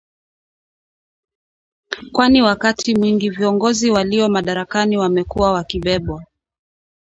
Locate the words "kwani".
2.11-2.41